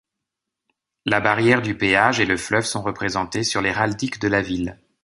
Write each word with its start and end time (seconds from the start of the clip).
La 1.05 1.19
barrière 1.19 1.61
du 1.61 1.77
péage 1.77 2.19
et 2.19 2.25
le 2.25 2.35
fleuve 2.35 2.65
sont 2.65 2.81
représentés 2.81 3.43
sur 3.43 3.61
l'héraldique 3.61 4.17
de 4.19 4.27
la 4.29 4.41
ville. 4.41 4.79